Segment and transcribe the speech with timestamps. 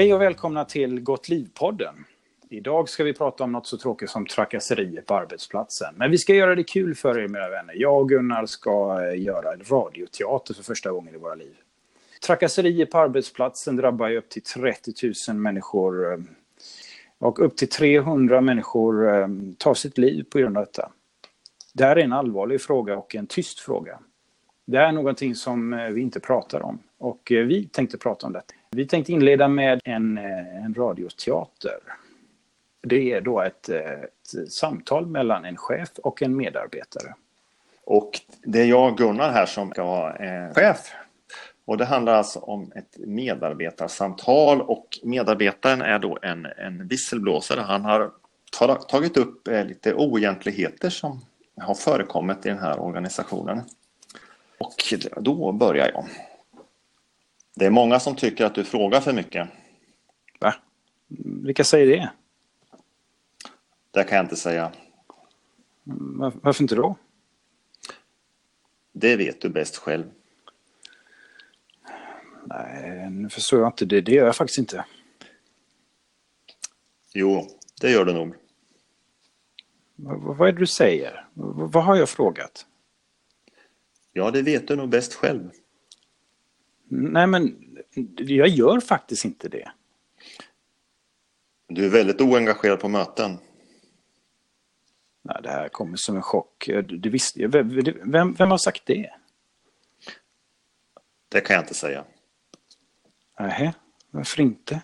[0.00, 1.94] Hej och välkomna till Gott liv-podden.
[2.48, 5.94] Idag ska vi prata om något så tråkigt som trakasserier på arbetsplatsen.
[5.96, 7.74] Men vi ska göra det kul för er, mina vänner.
[7.76, 11.54] Jag och Gunnar ska eh, göra radioteater för första gången i våra liv.
[12.26, 14.92] Trakasserier på arbetsplatsen drabbar ju upp till 30
[15.28, 16.12] 000 människor.
[16.12, 16.18] Eh,
[17.18, 19.28] och upp till 300 människor eh,
[19.58, 20.90] tar sitt liv på grund av detta.
[21.72, 23.98] Det här är en allvarlig fråga och en tyst fråga.
[24.66, 26.78] Det är någonting som vi inte pratar om.
[26.98, 28.54] Och vi tänkte prata om detta.
[28.76, 31.78] Vi tänkte inleda med en, eh, en radioteater.
[32.82, 37.14] Det är då ett, eh, ett, samtal mellan en chef och en medarbetare.
[37.84, 40.92] Och det är jag, Gunnar, här som ska vara eh, chef.
[41.64, 47.60] Och det handlar alltså om ett medarbetarsamtal och medarbetaren är då en, en visselblåsare.
[47.60, 48.10] Han har
[48.88, 51.20] tagit upp eh, lite oegentligheter som
[51.56, 53.60] har förekommit i den här organisationen.
[54.58, 54.74] Och
[55.16, 56.04] då börjar jag.
[57.60, 59.48] Det är många som tycker att du frågar för mycket.
[60.38, 60.54] Va?
[61.42, 62.10] Vilka säger det?
[63.90, 64.72] Det kan jag inte säga.
[66.42, 66.96] Varför inte då?
[68.92, 70.04] Det vet du bäst själv.
[72.44, 74.00] Nej, nu förstår jag inte det.
[74.00, 74.84] Det gör jag faktiskt inte.
[77.14, 77.46] Jo,
[77.80, 78.28] det gör du nog.
[78.28, 78.34] V
[79.96, 81.12] vad är det du säger?
[81.34, 82.66] V vad har jag frågat?
[84.12, 85.50] Ja, det vet du nog bäst själv.
[86.92, 87.56] Nej, men
[88.16, 89.72] jag gör faktiskt inte det.
[91.68, 93.38] Du är väldigt oengagerad på möten.
[95.22, 96.70] Nej, det här kommer som en chock.
[96.88, 99.10] Du visste, vem, vem har sagt det?
[101.28, 102.04] Det kan jag inte säga.
[103.38, 103.72] Nej,
[104.10, 104.80] varför inte?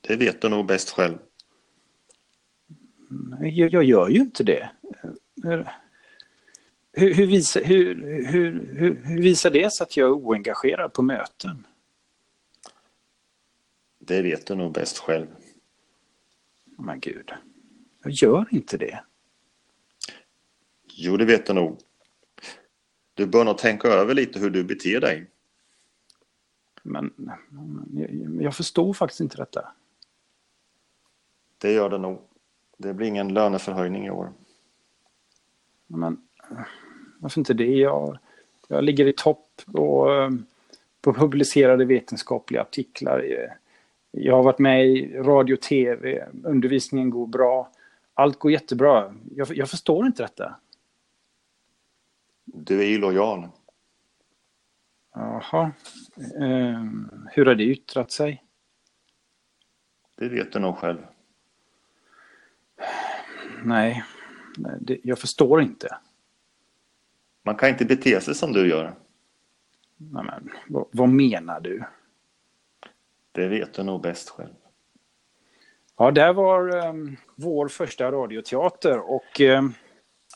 [0.00, 1.18] Det vet du nog bäst själv.
[3.40, 4.70] Jag, jag gör ju inte det.
[6.92, 7.94] Hur, hur, visar, hur,
[8.26, 11.66] hur, hur, visar det sig att jag är oengagerad på möten?
[13.98, 15.26] Det vet du nog bäst själv.
[16.64, 17.32] Men gud.
[18.02, 19.04] Jag gör inte det.
[20.94, 21.78] Jo, det vet du nog.
[23.14, 25.30] Du bör nog tänka över lite hur du beter dig.
[26.82, 27.30] Men
[27.92, 29.72] jag, jag förstår faktiskt inte detta.
[31.58, 32.20] Det gör det nog.
[32.76, 34.32] Det blir ingen löneförhöjning i år.
[35.86, 36.28] Men
[37.20, 37.76] varför inte det?
[37.76, 38.18] Jag,
[38.68, 40.08] jag ligger i topp på,
[41.00, 43.48] på publicerade vetenskapliga artiklar.
[44.10, 47.70] Jag har varit med i radio och tv, undervisningen går bra.
[48.14, 49.14] Allt går jättebra.
[49.36, 50.54] Jag, jag förstår inte detta.
[52.44, 53.48] Du är illojal.
[55.14, 55.72] Jaha.
[56.40, 56.84] Eh,
[57.30, 58.44] hur har det yttrat sig?
[60.16, 60.98] Det vet du nog själv.
[63.64, 64.04] Nej,
[65.02, 65.96] jag förstår inte.
[67.50, 68.94] Man kan inte bete sig som du gör.
[69.96, 71.84] Nej, men, vad, vad menar du?
[73.32, 74.54] Det vet du nog bäst själv.
[75.98, 76.92] Ja, det var eh,
[77.36, 79.62] vår första radioteater och eh,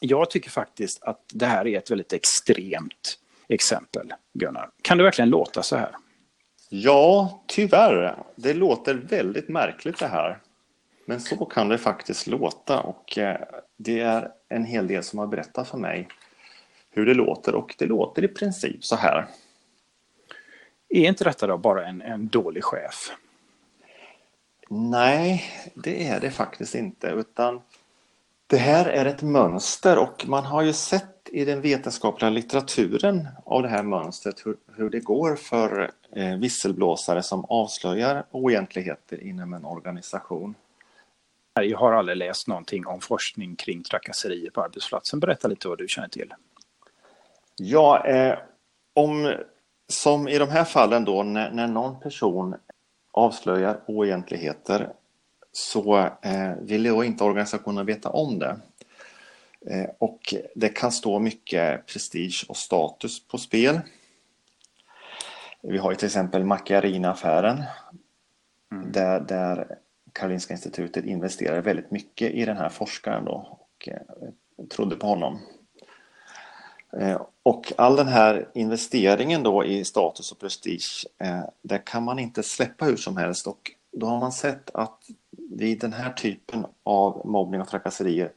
[0.00, 4.70] jag tycker faktiskt att det här är ett väldigt extremt exempel, Gunnar.
[4.82, 5.96] Kan det verkligen låta så här?
[6.68, 8.16] Ja, tyvärr.
[8.36, 10.38] Det låter väldigt märkligt det här.
[11.06, 13.40] Men så kan det faktiskt låta och eh,
[13.76, 16.08] det är en hel del som har berättat för mig
[16.94, 19.26] hur det låter och det låter i princip så här.
[20.88, 23.10] Är inte detta då bara en, en dålig chef?
[24.70, 25.44] Nej,
[25.74, 27.60] det är det faktiskt inte utan
[28.46, 33.62] det här är ett mönster och man har ju sett i den vetenskapliga litteraturen av
[33.62, 39.64] det här mönstret hur, hur det går för eh, visselblåsare som avslöjar oegentligheter inom en
[39.64, 40.54] organisation.
[41.60, 45.20] Jag har aldrig läst någonting om forskning kring trakasserier på arbetsplatsen.
[45.20, 46.34] Berätta lite vad du känner till.
[47.56, 48.38] Ja, eh,
[48.94, 49.34] om,
[49.88, 52.54] som i de här fallen då när, när någon person
[53.10, 54.92] avslöjar oegentligheter
[55.52, 58.60] så eh, vill då inte organisationen veta om det.
[59.66, 63.80] Eh, och det kan stå mycket prestige och status på spel.
[65.62, 67.62] Vi har ju till exempel Macchiarina-affären
[68.72, 68.92] mm.
[68.92, 69.78] där, där
[70.12, 75.38] Karolinska institutet investerade väldigt mycket i den här forskaren då och eh, trodde på honom.
[77.00, 82.18] Eh, och all den här investeringen då i status och prestige, där det kan man
[82.18, 84.98] inte släppa hur som helst och då har man sett att
[85.50, 88.32] vid den här typen av mobbning och trakasserier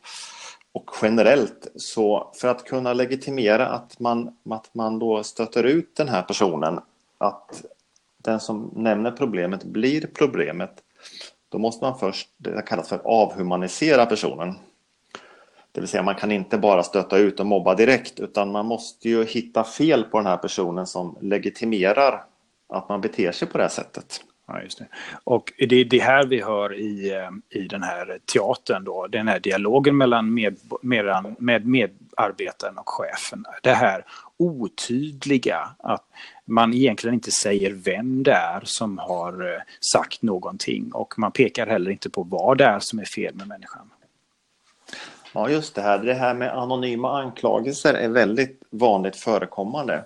[0.72, 6.10] och generellt så för att kunna legitimera att man, att man då stöter ut den
[6.10, 6.80] här personen
[7.18, 7.66] att
[8.18, 10.84] den som nämner problemet blir problemet
[11.50, 14.56] då måste man först, det kallas för avhumanisera personen.
[15.78, 19.10] Det vill säga man kan inte bara stöta ut och mobba direkt utan man måste
[19.10, 22.24] ju hitta fel på den här personen som legitimerar
[22.74, 24.22] att man beter sig på det här sättet.
[24.48, 24.88] Ja, just det.
[25.24, 29.28] Och det är det här vi hör i, eh, i den här teatern då, den
[29.28, 33.46] här dialogen mellan med, med, med medarbetaren och chefen.
[33.64, 34.06] Det här
[34.38, 36.06] otydliga, att
[36.46, 39.62] man egentligen inte säger vem det är som har eh,
[39.94, 43.48] sagt någonting och man pekar heller inte på vad det är som är fel med
[43.48, 43.90] människan.
[45.34, 46.00] Ja, just det här.
[46.00, 50.06] Det här med anonyma anklagelser är väldigt vanligt förekommande.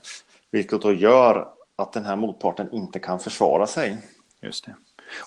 [0.51, 3.97] Vilket då gör att den här motparten inte kan försvara sig.
[4.41, 4.75] Just det.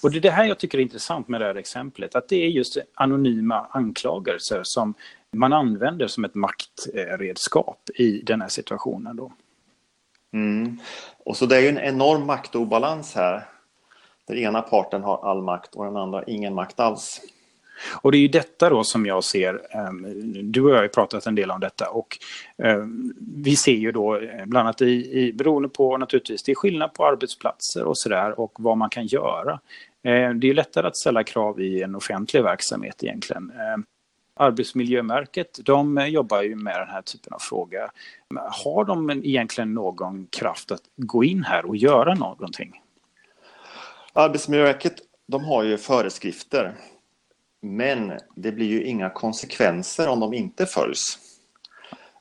[0.02, 2.36] Och det är det här jag tycker är intressant med det här exemplet, att det
[2.36, 4.94] är just anonyma anklagelser som
[5.32, 9.16] man använder som ett maktredskap i den här situationen.
[9.16, 9.32] Då.
[10.32, 10.78] Mm.
[11.24, 13.48] Och så det är ju en enorm maktobalans här.
[14.26, 17.20] Den ena parten har all makt och den andra ingen makt alls.
[18.02, 20.88] Och det är ju detta då som jag ser, ehm, du och jag har ju
[20.88, 22.18] pratat en del om detta och
[22.58, 26.56] ehm, vi ser ju då eh, bland annat i, i beroende på naturligtvis, det är
[26.56, 29.60] skillnad på arbetsplatser och sådär och vad man kan göra.
[30.02, 33.52] Ehm, det är lättare att ställa krav i en offentlig verksamhet egentligen.
[34.36, 37.90] Arbetsmiljömärket, de jobbar ju med den här typen av fråga.
[38.64, 42.80] Har de egentligen någon kraft att gå in här och göra någonting?
[44.12, 44.94] Arbetsmiljöverket,
[45.26, 46.74] de har ju föreskrifter
[47.64, 51.18] men det blir ju inga konsekvenser om de inte följs.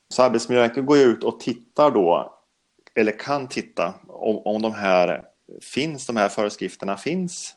[0.10, 2.34] Så Arbetsmiljöverket går ut och tittar då,
[2.96, 5.24] eller kan titta, om, om de här
[5.62, 7.56] finns, de här föreskrifterna finns.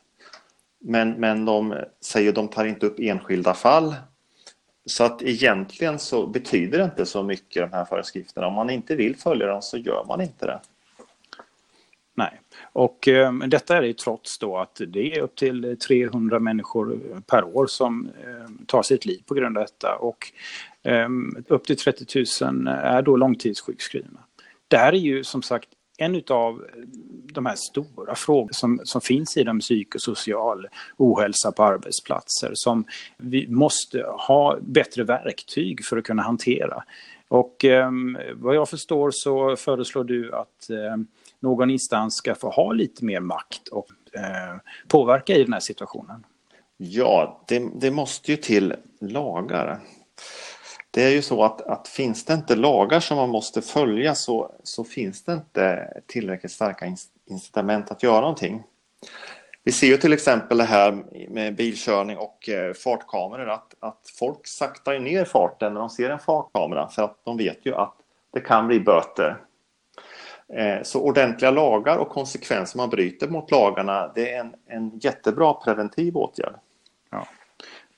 [0.79, 3.95] Men, men de säger att de tar inte upp enskilda fall.
[4.85, 8.47] Så att egentligen så betyder det inte så mycket de här föreskrifterna.
[8.47, 10.59] Om man inte vill följa dem så gör man inte det.
[12.17, 12.41] Nej,
[12.73, 17.19] och eh, detta är det trots då att det är upp till 300 människor eh,
[17.19, 20.31] per år som eh, tar sitt liv på grund av detta och
[20.83, 21.09] eh,
[21.47, 24.19] upp till 30 000 är då långtidssjukskrivna.
[24.67, 26.83] Det här är ju som sagt en av eh,
[27.33, 30.67] de här stora frågorna som, som finns i den psykosocial
[30.97, 32.85] ohälsa på arbetsplatser som
[33.17, 36.83] vi måste ha bättre verktyg för att kunna hantera.
[37.27, 37.91] Och eh,
[38.33, 40.97] vad jag förstår så föreslår du att eh,
[41.39, 44.55] någon instans ska få ha lite mer makt och eh,
[44.87, 46.25] påverka i den här situationen?
[46.77, 49.79] Ja, det, det, måste ju till lagar.
[50.91, 54.51] Det är ju så att, att finns det inte lagar som man måste följa så,
[54.63, 56.85] så finns det inte tillräckligt starka
[57.25, 58.63] incitament att göra någonting.
[59.63, 64.47] Vi ser ju till exempel det här med bilkörning och eh, fartkameror att, att folk
[64.47, 67.95] saktar ner farten när de ser en fartkamera för att de vet ju att
[68.33, 69.37] det kan bli böter
[70.53, 75.53] Eh, så ordentliga lagar och konsekvenser man bryter mot lagarna, det är en, en jättebra
[75.53, 76.55] preventiv åtgärd.
[77.09, 77.27] Ja,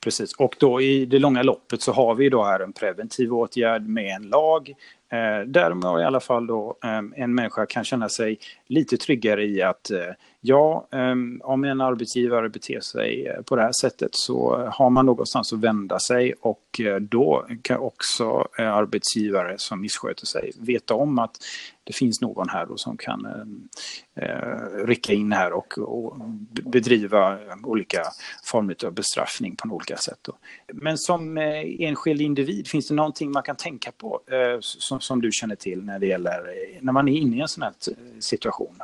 [0.00, 0.32] precis.
[0.32, 4.16] Och då i det långa loppet så har vi då här en preventiv åtgärd med
[4.16, 4.74] en lag
[5.12, 9.62] Eh, där i alla fall då eh, en människa kan känna sig lite tryggare i
[9.62, 9.98] att eh,
[10.40, 15.06] ja, ehm, om en arbetsgivare beter sig eh, på det här sättet så har man
[15.06, 20.94] någonstans att vända sig och eh, då kan också eh, arbetsgivare som missköter sig veta
[20.94, 21.36] om att
[21.84, 23.68] det finns någon här då som kan ehm,
[24.16, 26.16] eh, rycka in här och, och
[26.50, 28.02] bedriva ehm, olika
[28.44, 30.18] former av bestraffning på olika sätt.
[30.22, 30.32] Då.
[30.72, 35.32] Men som enskild individ, finns det någonting man kan tänka på eh, som, som, du
[35.32, 36.40] känner till när det gäller
[36.80, 37.72] när man är inne i en sån här
[38.20, 38.76] situation?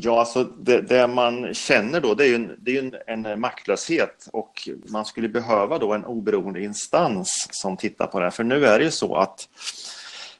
[0.00, 3.40] Ja, alltså det, det, man känner då det är ju, en, det är en, en,
[3.40, 8.30] maktlöshet och man skulle behöva då en oberoende instans som tittar på det här.
[8.30, 9.48] För nu är det ju så att,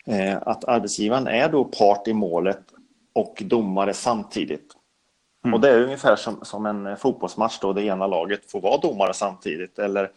[0.07, 2.61] eh, att arbetsgivaren är då part i målet
[3.13, 4.73] och domare samtidigt.
[5.45, 5.55] Mm.
[5.55, 9.15] Och det är ungefär som, som en fotbollsmatch då det ena laget får vara domare
[9.15, 10.11] samtidigt eller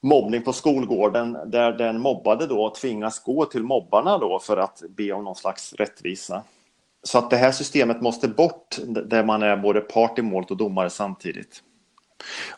[0.00, 5.12] mobbning på skolgården där den mobbade då tvingas gå till mobbarna då för att be
[5.12, 6.42] om någon slags rättvisa.
[7.02, 10.56] Så att det här systemet måste bort där man är både part i målet och
[10.56, 11.62] domare samtidigt.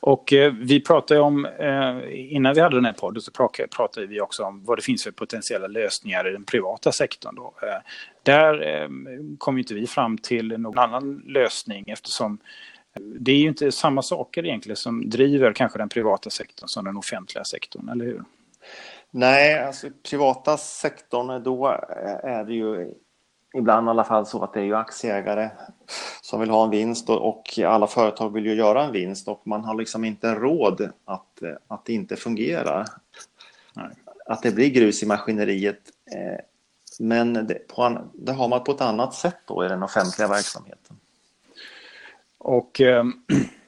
[0.01, 3.31] Och eh, vi pratade om, eh, innan vi hade den här podden så
[3.71, 7.35] pratade vi också om vad det finns för potentiella lösningar i den privata sektorn.
[7.35, 7.55] Då.
[7.63, 7.79] Eh,
[8.23, 8.89] där
[9.39, 12.39] kom inte vi fram till någon annan lösning eftersom
[13.21, 16.97] det är ju inte samma saker egentligen som driver kanske den privata sektorn som den
[16.97, 18.23] offentliga sektorn, eller hur?
[19.11, 21.67] Nej, alltså privata sektorn då
[22.23, 22.95] är det ju
[23.55, 25.51] ibland i alla fall så att det är ju aktieägare
[26.23, 29.47] som vill ha en vinst och, och alla företag vill ju göra en vinst och
[29.47, 32.87] man har liksom inte råd att, att det inte fungerar.
[33.75, 33.91] Nej.
[34.27, 35.81] Att det blir grus i maskineriet.
[36.13, 36.45] Eh,
[37.01, 40.97] men det, på, det har man på ett annat sätt då i den offentliga verksamheten.
[42.39, 43.05] Och eh,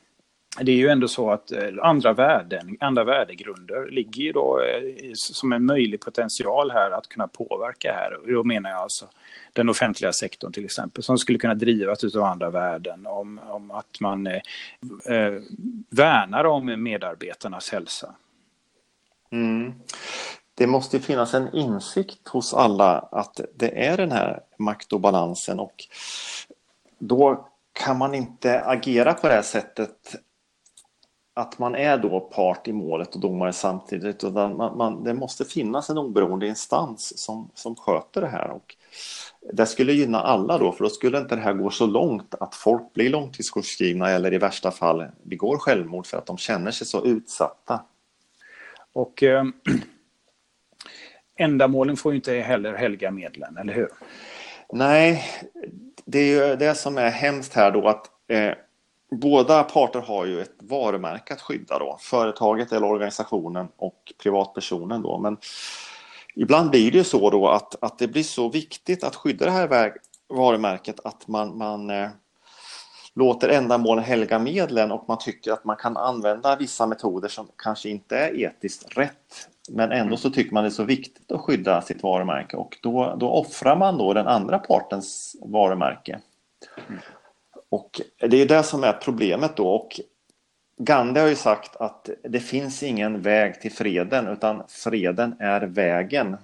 [0.61, 5.11] det är ju ändå så att eh, andra värden, andra värdegrunder ligger ju då eh,
[5.15, 8.15] som en möjlig potential här att kunna påverka här.
[8.15, 9.09] Och då menar jag alltså
[9.53, 14.01] den offentliga sektorn till exempel, som skulle kunna drivas av andra värden om, om att
[14.01, 14.43] man eh,
[15.05, 15.41] eh,
[15.91, 18.15] värnar om medarbetarnas hälsa.
[19.31, 19.73] Mm.
[20.55, 25.75] Det måste finnas en insikt hos alla att det är den här maktobalansen och
[26.99, 30.17] då kan man inte agera på det här sättet
[31.35, 34.25] att man är då part i målet och domare samtidigt.
[34.25, 38.51] Utan man, man, det måste finnas en oberoende instans som, som sköter det här.
[38.51, 38.77] Och
[39.53, 42.55] det skulle gynna alla då, för då skulle inte det här gå så långt att
[42.55, 47.05] folk blir långtidssjukskrivna eller i värsta fall begår självmord för att de känner sig så
[47.05, 47.83] utsatta.
[48.93, 49.45] Och eh,
[51.37, 53.89] ändamålen får ju inte heller helga medlen, eller hur?
[54.73, 55.25] Nej,
[56.05, 58.53] det är ju det som är hemskt här då att eh,
[59.13, 61.97] båda parter har ju ett varumärke att skydda då.
[62.01, 65.19] Företaget eller organisationen och privatpersonen då.
[65.19, 65.37] Men
[66.35, 69.51] ibland blir det ju så då att, att det blir så viktigt att skydda det
[69.51, 69.93] här
[70.29, 72.09] varumärket att man, man eh,
[73.15, 77.89] låter ändamålen helga medlen och man tycker att man kan använda vissa metoder som kanske
[77.89, 79.49] inte är etiskt rätt.
[79.71, 83.17] Men ändå så tycker man det är så viktigt att skydda sitt varumärke och då,
[83.21, 86.21] då offrar man då den andra partens varumärke.
[86.89, 87.01] Mm.
[87.73, 89.69] Och det är det som är problemet då.
[89.69, 90.01] Och
[90.77, 96.37] Gandhi har ju sagt att det finns ingen väg till freden utan freden är vägen.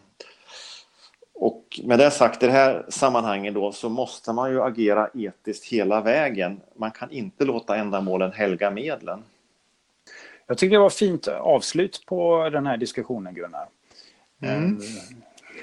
[1.34, 5.72] Och med det sagt i det här sammanhanget då så måste man ju agera etiskt
[5.72, 6.60] hela vägen.
[6.76, 9.22] Man kan inte låta ändamålen helga medlen.
[10.46, 13.68] Jag tycker det var fint avslut på den här diskussionen Gunnar.
[14.42, 14.78] Mm.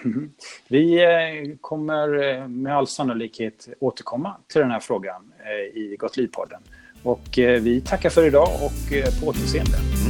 [0.68, 6.18] Vi eh, kommer eh, med all sannolikhet återkomma till den här frågan eh, i Gott
[6.18, 6.62] liv-podden.
[7.04, 10.05] Och vi tackar för idag och på återseende.